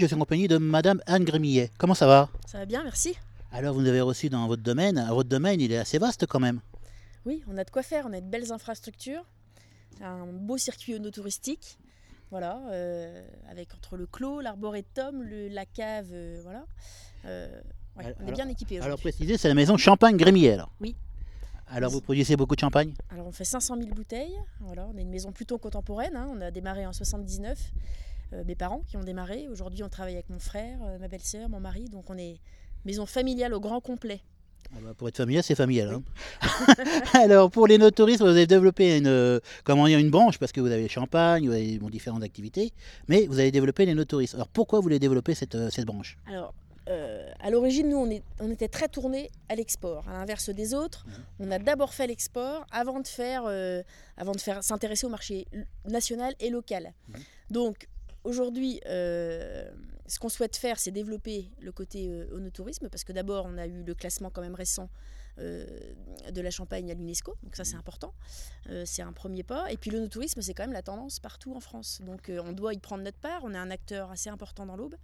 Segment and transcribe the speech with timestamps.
[0.00, 1.70] Je suis en compagnie de Madame Anne Grémillet.
[1.76, 2.30] Comment ça va?
[2.46, 3.14] Ça va bien, merci.
[3.52, 5.04] Alors vous nous avez reçu dans votre domaine.
[5.10, 6.60] Votre domaine, il est assez vaste quand même.
[7.26, 9.22] Oui, on a de quoi faire, on a de belles infrastructures,
[10.00, 11.76] un beau circuit touristique,
[12.30, 16.64] voilà, euh, avec entre le clos, l'arboretum, la cave, euh, voilà.
[17.26, 17.48] Euh,
[17.98, 18.80] ouais, on est Alors- bien équipé.
[18.80, 20.72] Alors précisez, c'est la maison Champagne Grémillet alors.
[20.80, 20.96] Oui.
[21.68, 22.94] Alors vous produisez beaucoup de champagne?
[23.10, 26.40] Alors on fait 500 000 bouteilles, voilà, on est une maison plutôt contemporaine, hein, on
[26.40, 27.78] a démarré en 79, euh,
[28.46, 31.60] mes parents qui ont démarré, aujourd'hui on travaille avec mon frère, euh, ma belle-sœur, mon
[31.60, 32.38] mari, donc on est
[32.84, 34.20] maison familiale au grand complet.
[34.72, 35.94] Ah bah, Pour être familial, c'est familial.
[35.94, 36.02] hein.
[37.14, 40.60] alors pour les no-touristes, vous avez développé une, euh, comment dire, une branche parce que
[40.60, 42.72] vous avez le champagne, vous avez bon, différentes activités,
[43.08, 44.34] mais vous avez développé les no-touristes.
[44.34, 46.16] Alors pourquoi vous voulez développer cette, euh, cette branche?
[46.28, 46.54] Alors,
[46.88, 50.08] euh, à l'origine, nous, on, est- on était très tournés à l'export.
[50.08, 51.04] À l'inverse des autres,
[51.38, 53.82] on a d'abord fait l'export avant de faire, euh,
[54.16, 55.46] avant de faire s'intéresser au marché
[55.88, 56.92] national et local.
[57.50, 57.86] Donc,
[58.24, 59.70] aujourd'hui, euh,
[60.06, 63.66] ce qu'on souhaite faire, c'est développer le côté euh, onotourisme, parce que d'abord, on a
[63.66, 64.90] eu le classement quand même récent
[65.38, 65.64] euh,
[66.32, 68.12] de la Champagne à l'UNESCO, donc ça c'est important,
[68.68, 69.70] Euh, c'est un premier pas.
[69.72, 72.78] Et puis l'onotourisme, c'est quand même la tendance partout en France, donc on doit y
[72.78, 74.96] prendre notre part, on est un acteur assez important dans l'Aube,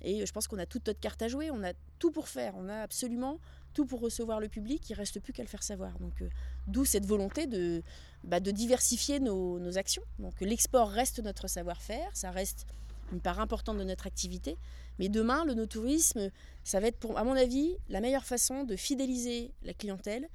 [0.00, 2.54] et je pense qu'on a toute notre carte à jouer, on a tout pour faire,
[2.56, 3.38] on a absolument
[3.74, 5.98] tout pour recevoir le public, il reste plus qu'à le faire savoir.
[5.98, 6.28] Donc euh,
[6.66, 7.82] d'où cette volonté de,
[8.22, 10.02] bah, diversifier nos, actions.
[10.18, 12.66] Donc l'export reste notre savoir-faire, ça reste
[13.12, 14.56] une part importante de notre activité,
[14.98, 16.30] mais demain, le no-tourisme,
[16.62, 20.28] ça va être, à mon avis, la meilleure façon de fidéliser la clientèle,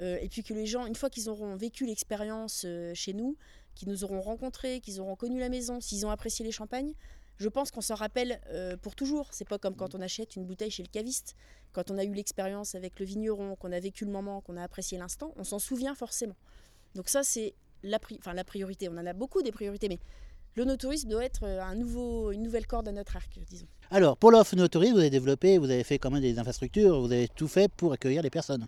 [0.00, 3.36] euh, et puis que les gens, une fois qu'ils auront vécu l'expérience euh, chez nous,
[3.74, 6.94] qu'ils nous auront rencontrés, qu'ils auront connu la maison, s'ils ont apprécié les champagnes,
[7.38, 9.28] je pense qu'on s'en rappelle euh, pour toujours.
[9.32, 11.34] C'est pas comme quand on achète une bouteille chez le caviste.
[11.72, 14.62] Quand on a eu l'expérience avec le vigneron, qu'on a vécu le moment, qu'on a
[14.62, 16.36] apprécié l'instant, on s'en souvient forcément.
[16.94, 18.88] Donc ça, c'est la, pri- enfin, la priorité.
[18.88, 19.98] On en a beaucoup des priorités, mais
[20.54, 23.66] le no-tourisme doit être euh, un nouveau, une nouvelle corde à notre arc, disons.
[23.90, 27.10] Alors pour l'offre no-tourisme, vous avez développé, vous avez fait quand même des infrastructures, vous
[27.10, 28.64] avez tout fait pour accueillir les personnes.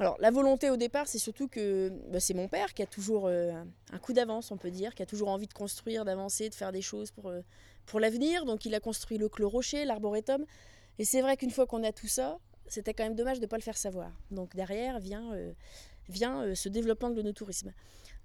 [0.00, 3.26] Alors la volonté au départ, c'est surtout que bah, c'est mon père qui a toujours
[3.26, 3.52] euh,
[3.92, 6.72] un coup d'avance, on peut dire, qui a toujours envie de construire, d'avancer, de faire
[6.72, 7.42] des choses pour, euh,
[7.86, 8.44] pour l'avenir.
[8.44, 10.44] Donc il a construit le Clos Rocher, l'arboretum.
[10.98, 13.46] Et c'est vrai qu'une fois qu'on a tout ça, c'était quand même dommage de ne
[13.48, 14.10] pas le faire savoir.
[14.32, 15.52] Donc derrière vient, euh,
[16.08, 17.72] vient ce développement de l'onotourisme.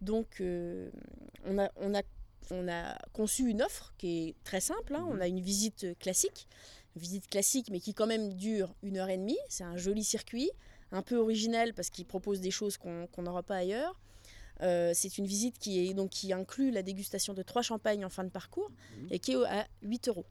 [0.02, 2.02] Donc on, a, on, a,
[2.50, 4.96] on a conçu une offre qui est très simple.
[4.96, 5.06] hein.
[5.10, 6.48] On a une visite classique,
[6.96, 9.38] une visite classique mais qui quand même dure une heure et demie.
[9.50, 10.50] C'est un joli circuit
[10.92, 14.00] un peu original parce qu'il propose des choses qu'on n'aura pas ailleurs.
[14.62, 18.10] Euh, c'est une visite qui, est, donc, qui inclut la dégustation de trois champagnes en
[18.10, 18.70] fin de parcours
[19.10, 20.26] et qui est à 8 euros.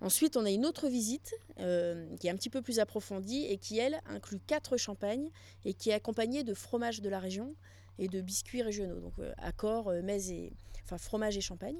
[0.00, 3.56] Ensuite, on a une autre visite euh, qui est un petit peu plus approfondie et
[3.56, 5.30] qui, elle, inclut quatre champagnes
[5.64, 7.56] et qui est accompagnée de fromage de la région
[7.98, 9.00] et de biscuits régionaux.
[9.00, 10.52] Donc, euh, accord, euh, mets et,
[10.84, 11.78] enfin, fromage et champagne.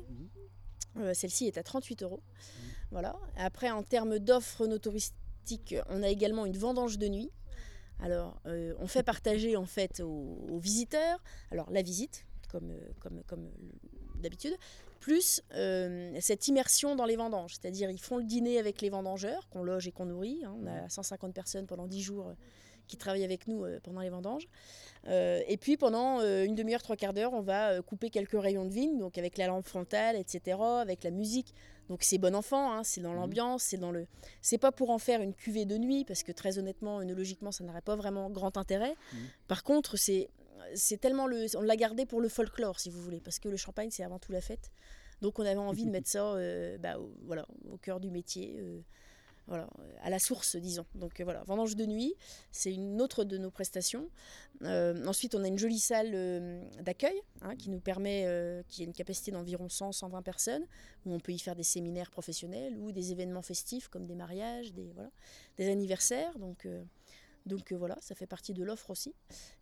[0.99, 2.23] Euh, Celle-ci est à 38 euros.
[2.91, 3.17] Voilà.
[3.37, 7.31] Après, en termes d'offres no touristiques, on a également une vendange de nuit.
[8.01, 12.81] Alors, euh, on fait partager en fait aux, aux visiteurs, alors la visite, comme, euh,
[13.01, 14.57] comme, comme euh, d'habitude,
[15.01, 17.55] plus euh, cette immersion dans les vendanges.
[17.55, 20.43] C'est-à-dire, ils font le dîner avec les vendangeurs, qu'on loge et qu'on nourrit.
[20.45, 20.55] hein.
[20.61, 22.33] On a 150 personnes pendant 10 jours
[22.87, 24.49] qui travaillent avec nous euh, pendant les vendanges.
[25.07, 28.65] Euh, et puis, pendant euh, une demi-heure, trois quarts d'heure, on va couper quelques rayons
[28.65, 31.55] de vigne, donc avec la lampe frontale, etc., avec la musique.
[31.89, 34.07] Donc, c'est bon enfant, hein, c'est dans l'ambiance, c'est dans le.
[34.43, 37.63] C'est pas pour en faire une cuvée de nuit, parce que très honnêtement, œnologiquement, ça
[37.63, 38.95] n'aurait pas vraiment grand intérêt.
[39.47, 40.29] Par contre, c'est
[40.75, 41.47] c'est tellement le.
[41.57, 44.19] On l'a gardé pour le folklore, si vous voulez, parce que le champagne, c'est avant
[44.19, 44.71] tout la fête.
[45.23, 48.57] Donc, on avait envie de mettre ça euh, bah, au, voilà, au cœur du métier.
[48.59, 48.81] euh,
[49.49, 50.87] à la source, disons.
[50.95, 52.15] Donc euh, voilà, vendange de nuit,
[52.51, 54.09] c'est une autre de nos prestations.
[54.63, 58.27] Euh, ensuite, on a une jolie salle euh, d'accueil hein, qui nous permet,
[58.69, 60.67] qui a une capacité d'environ 100-120 personnes,
[61.05, 64.73] où on peut y faire des séminaires professionnels ou des événements festifs comme des mariages,
[64.73, 65.11] des, voilà,
[65.57, 66.39] des anniversaires.
[66.39, 66.67] Donc,
[67.45, 69.15] donc voilà, ça fait partie de l'offre aussi.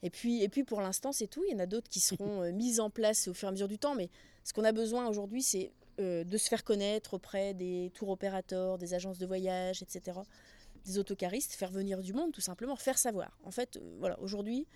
[0.02, 1.44] Et puis, et puis pour l'instant, c'est tout.
[1.46, 3.68] Il y en a d'autres qui seront mises en place au fur et à mesure
[3.68, 3.94] du temps.
[3.94, 4.08] Mais
[4.44, 8.78] ce qu'on a besoin aujourd'hui, c'est euh, de se faire connaître auprès des tours opérateurs,
[8.78, 10.18] des agences de voyage, etc.,
[10.84, 13.38] des autocaristes, faire venir du monde, tout simplement, faire savoir.
[13.44, 14.66] En fait, euh, voilà, aujourd'hui,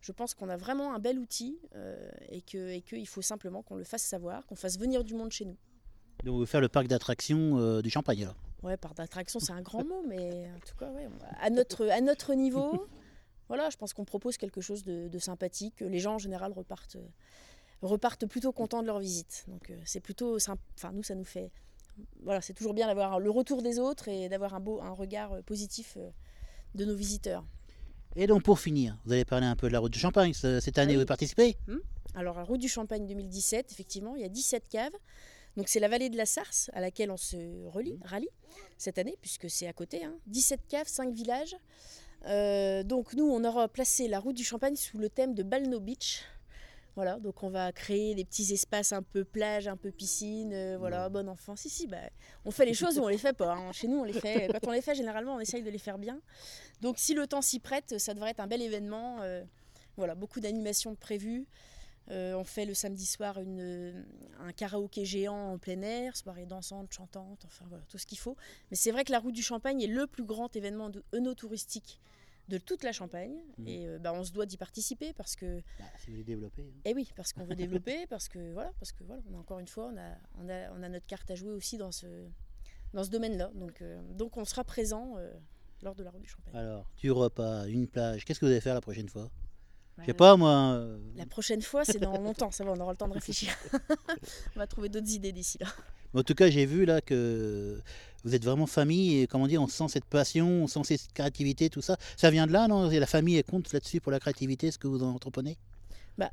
[0.00, 3.62] je pense qu'on a vraiment un bel outil euh, et que et qu'il faut simplement
[3.62, 5.56] qu'on le fasse savoir, qu'on fasse venir du monde chez nous.
[6.24, 8.36] Donc, vous faire le parc d'attractions du Champagne alors?
[8.62, 11.08] Ouais, par d'attraction, c'est un grand mot, mais en tout cas, ouais,
[11.40, 12.86] à, notre, à notre niveau,
[13.48, 15.80] voilà, je pense qu'on propose quelque chose de, de sympathique.
[15.80, 16.96] Les gens, en général, repartent,
[17.82, 19.44] repartent plutôt contents de leur visite.
[19.48, 20.62] Donc, euh, c'est plutôt sympa.
[20.76, 21.50] Enfin, nous, ça nous fait.
[22.22, 25.32] Voilà, c'est toujours bien d'avoir le retour des autres et d'avoir un, beau, un regard
[25.32, 26.08] euh, positif euh,
[26.74, 27.44] de nos visiteurs.
[28.16, 30.32] Et donc pour finir, vous allez parler un peu de la route du Champagne.
[30.34, 31.00] Ce- Cette année, oui.
[31.00, 31.56] vous participez?
[32.14, 34.92] Alors, à Route du Champagne 2017, effectivement, il y a 17 caves.
[35.56, 37.36] Donc c'est la vallée de la Sarse à laquelle on se
[37.68, 38.28] relie, rallie
[38.78, 40.04] cette année, puisque c'est à côté.
[40.04, 40.14] Hein.
[40.26, 41.56] 17 caves, 5 villages.
[42.26, 45.80] Euh, donc nous, on aura placé la route du Champagne sous le thème de Balno
[45.80, 46.22] Beach.
[46.94, 50.76] Voilà, donc on va créer des petits espaces un peu plage, un peu piscine, euh,
[50.78, 51.56] voilà, bon enfant.
[51.56, 51.96] Si, si, bah,
[52.44, 53.54] on fait les choses ou on les fait pas.
[53.54, 53.72] hein.
[53.72, 54.48] Chez nous, on les fait.
[54.52, 56.20] Quand on les fait, généralement, on essaye de les faire bien.
[56.82, 59.18] Donc si le temps s'y prête, ça devrait être un bel événement.
[59.22, 59.42] euh,
[59.96, 61.46] voilà, beaucoup d'animations prévues.
[62.10, 64.04] Euh, on fait le samedi soir une,
[64.40, 68.36] un karaoké géant en plein air, soirée dansante, chantante, enfin voilà, tout ce qu'il faut.
[68.70, 72.00] Mais c'est vrai que la route du Champagne est le plus grand événement de touristique
[72.52, 73.34] de toute la Champagne.
[73.58, 73.66] Mhm.
[73.68, 76.62] Et euh, bah, on se doit d'y participer parce que Bah, si vous voulez développer.
[76.62, 76.80] hein.
[76.84, 79.58] et oui, parce qu'on veut développer, parce que voilà, parce que voilà, on a encore
[79.58, 82.06] une fois, on a, on a, on a notre carte à jouer aussi dans ce,
[82.92, 83.50] dans ce domaine-là.
[83.54, 85.32] Donc, euh, donc on sera présent euh,
[85.82, 86.54] lors de la route du Champagne.
[86.56, 89.30] Alors, du repas, une plage, qu'est-ce que vous allez faire la prochaine fois?
[89.98, 90.72] Je sais Bah, pas, moi.
[90.74, 93.54] euh, La prochaine fois, c'est dans longtemps, ça va, on aura le temps de réfléchir.
[94.56, 95.66] on va trouver d'autres idées d'ici là.
[96.14, 97.80] Mais En tout cas, j'ai vu là que
[98.24, 101.70] vous êtes vraiment famille et comment dire, on sent cette passion, on sent cette créativité,
[101.70, 101.96] tout ça.
[102.16, 102.90] Ça vient de là, non?
[102.90, 105.58] Et La famille elle compte là-dessus pour la créativité, ce que vous en entreprenez?
[106.18, 106.30] Bah,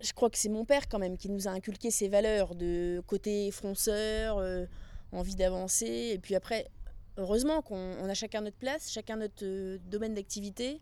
[0.00, 3.02] je crois que c'est mon père quand même qui nous a inculqué ces valeurs de
[3.06, 4.66] côté fronceur, euh,
[5.12, 6.10] envie d'avancer.
[6.14, 6.68] Et puis après,
[7.16, 10.80] heureusement qu'on on a chacun notre place, chacun notre euh, domaine d'activité.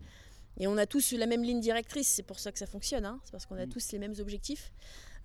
[0.61, 3.21] Et on a tous la même ligne directrice, c'est pour ça que ça fonctionne, hein.
[3.25, 3.69] c'est parce qu'on a Mm.
[3.69, 4.73] tous les mêmes objectifs.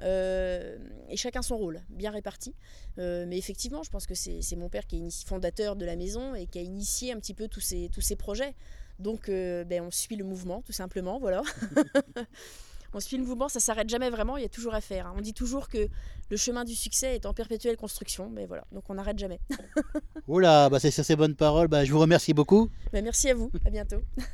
[0.01, 0.77] Euh,
[1.09, 2.55] et chacun son rôle, bien réparti.
[2.97, 6.35] Euh, mais effectivement, je pense que c'est mon père qui est fondateur de la maison
[6.35, 8.53] et qui a initié un petit peu tous ces, tous ces projets.
[8.99, 11.41] Donc euh, ben, on suit le mouvement, tout simplement, voilà.
[12.93, 15.07] on suit le mouvement, ça s'arrête jamais vraiment, il y a toujours à faire.
[15.07, 15.13] hein.
[15.17, 15.87] On dit toujours que
[16.29, 19.39] le chemin du succès est en perpétuelle construction, mais voilà, donc on n'arrête jamais.
[20.27, 22.69] Là, bah c'est sur ces bonnes paroles, bah, je vous remercie beaucoup.
[22.91, 24.01] Ben, merci à vous, à bientôt.